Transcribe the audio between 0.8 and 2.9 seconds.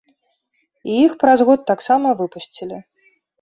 І іх праз год таксама выпусцілі.